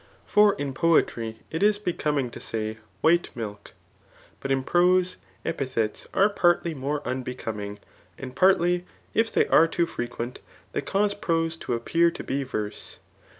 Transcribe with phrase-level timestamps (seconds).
[0.25, 3.73] For in poetry it is becoming to say, white* milk.
[4.39, 7.77] But in prose, epithets are partly more unbe coming,
[8.17, 10.39] and partly, if they are too frequent,
[10.71, 12.97] they cause prose to appear to be verse.